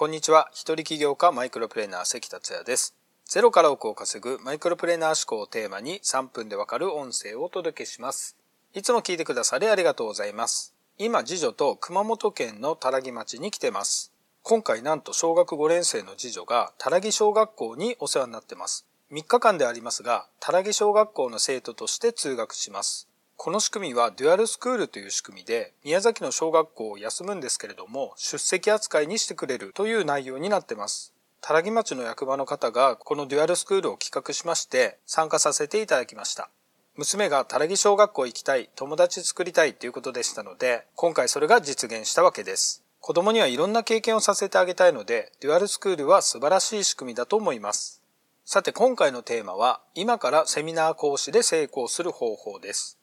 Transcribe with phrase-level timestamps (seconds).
[0.00, 0.48] こんにちは。
[0.54, 2.96] 一人起業家マイクロプレーナー関達也です。
[3.26, 8.34] ゼロから億を稼ぐマイクロプレーナー思考をテーマに3分でわかる音声をお届けします。
[8.72, 10.74] いつも聞いてくださりありがとうございます。
[10.96, 14.10] 今、次女と熊本県の多良木町に来てます。
[14.42, 18.86] 今回なんと小学5年生の次女が多良木小学校にお世話になってます。
[19.12, 23.09] 3日間でありますが、多良木小学校の生徒として通学します。
[23.42, 31.14] この仕組みはデュアルスクールという仕組みで宮崎の小学校を休むんですけれども出席扱いにしてくれるという内容になってます。
[31.40, 36.50] 多良木町の役場の方がこのデュアルスクールを企画しまして参加させていただきました。
[36.96, 42.84] 娘が多良木小学校行きたい、友達作りたいということでしたので今回それが実現したわけです。
[43.00, 48.02] 子供にはいろんな経験をさせてあげたいのでデュアルスクールは素晴らしい仕組みだと思います。
[48.44, 52.99] さて今回のテーマは今からセミナー講師で成功する方法です。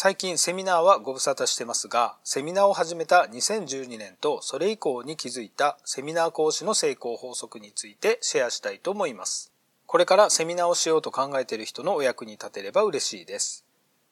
[0.00, 9.50] 最近セミナーはご無沙汰してますが、セミナーを始めた2012年とそれ以降に気づいたセミナー講師の成功法則についてシェアしたいと思います。
[9.86, 13.64] これからセミナーをしようと考えている人のお役に立てれば嬉しいです。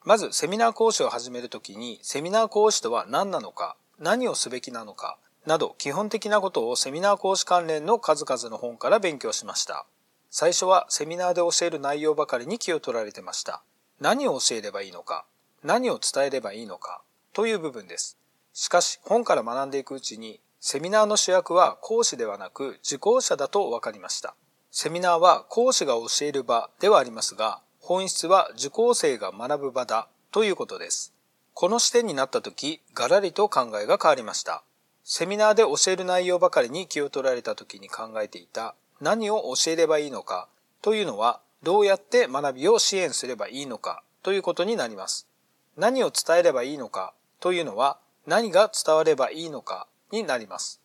[0.04, 9.86] まず、セミナー講師を始めるときに、セミナー講師とは何なのか、何をすべきなのか、など基本的なことをセミナー講師関連の数々の本から勉強しました。
[10.32, 13.62] 最初はセミナーで教える内容ばかりに気を取られてました。
[14.00, 15.26] 何を教えればいいのか、
[15.64, 18.16] 何を伝えればいいのかという部分です。
[18.52, 24.34] しかし本から学んでいくうちにセミナーの主役は講師ではなく受講者だと分かりました。
[24.70, 31.12] セミナーは講師が教える場ではありますが本質は受講生が学ぶ場だということです。
[31.54, 34.62] この視点になった時、ガラリと考えが変わりました。
[35.04, 40.48] セミナーで教える内容ばかりに気を取られた時に考えていた何を教えればいいのか
[40.82, 45.28] というのはどうやって学びを支援すればいいのかということになります。
[45.76, 50.80] 何を伝えればいいのかというのは何が伝わればいいのかになります。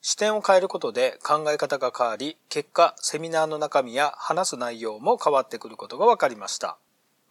[0.00, 6.78] 視点を変えることで考え方が変わり、結果セミナーの中身や話す内容も変わってくることが分かりました。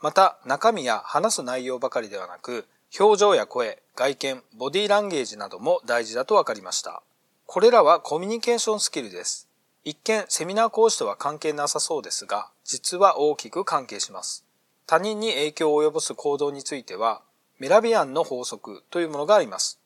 [0.02, 2.68] また中身や話す内容ばかりではなく、
[3.00, 7.02] 表情や声、外見、ボディランゲージなども大事だと分かりました。
[7.46, 9.48] これらはコミュニケーションスキルです。
[9.84, 14.45] 一見セミナー講師とは関係なさそうですが、実は大きく関係します。
[14.88, 17.24] 他人に影響を及ぼす行動については、
[17.58, 19.80] メラビアンの法則というものがあります。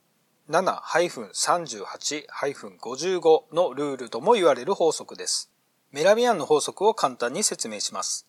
[0.50, 5.52] 7-38-55のルールとも言われる法則です。
[5.92, 8.28] メラビアンの法則を簡単に説明します。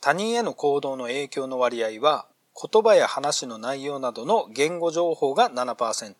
[0.00, 6.14] 他人への行動の影響の割合は、言葉や話の内容などの言語情報が7%、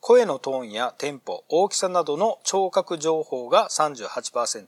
[0.00, 4.66] 声のトーンやテンポ、大きさなどの聴覚情報が38%、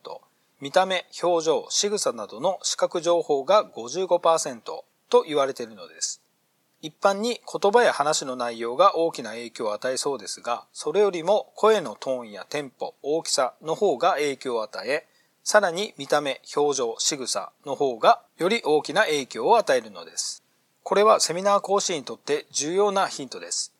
[0.60, 4.60] 見た目、表情、仕草などの視覚情報が55%
[5.10, 6.22] と言われているのです。
[6.80, 15.06] 一般に言葉や話の内容が大きな影響を与えそうですが、それよりも声のトーンやテンポ、大きさの方が影響を与え、
[15.42, 20.42] さらに見た目、表情、仕草の方がより大きな影響を与えるのです。
[20.82, 23.72] これはセミナー講師にとって重要なヒントです。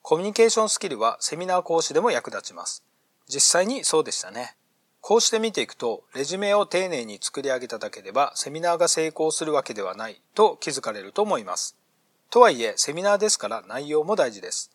[0.00, 2.82] コミュニケーションスキルはセミナー講師でも役立ちます。
[3.28, 4.56] 実際にそうでしたね。
[5.02, 11.76] こうして見ていくと、レジュメを丁寧に作り上げただけではセミナーが成功するわけではないと気づかれると思います。
[12.30, 14.70] とはいえ、セミナーですから内容も大事です。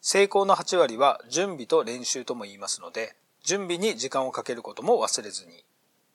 [0.00, 5.64] 成功の8割は準備と練習とも言いますので、準備に時間をかけることも忘れずに。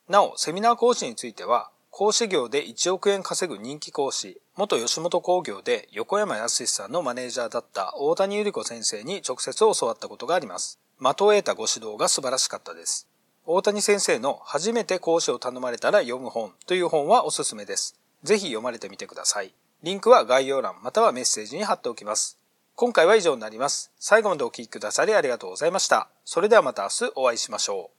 [0.08, 10.80] なお、セミナー講師については、講師業で1億円稼ぐ人気講師、元吉本工業で横山康さんのマネージャーだった大谷百合子先生に直接教わったことがあります。
[11.02, 13.10] 的を得たご指導が素晴らしかったです。
[13.50, 17.98] 大谷先生の初めて講師を頼まれたら読む本という本はおすすめです。
[18.22, 19.54] ぜひ読まれてみてください。
[19.84, 22.38] リンクは概要欄またはメッセージに貼っておきます。
[22.76, 23.94] 今回は以上になります。
[24.00, 26.10] 最後までお聴きくださりありがとうございました。
[26.26, 27.97] それではまた明日お会いしましょう。